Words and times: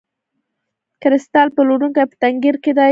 کریستال 1.01 1.47
پلورونکی 1.55 2.03
په 2.09 2.15
تنګیر 2.21 2.55
کې 2.63 2.71
دی. 2.75 2.79